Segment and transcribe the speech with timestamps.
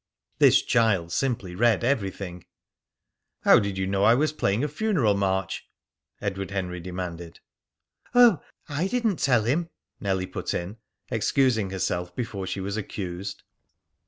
[0.39, 2.43] This child simply read everything.
[3.43, 5.69] "How did you know I was playing a funeral march?"
[6.19, 7.39] Edward Henry demanded.
[8.15, 9.69] "Oh, I didn't tell him!"
[9.99, 10.77] Nellie put in,
[11.11, 13.43] excusing herself before she was accused.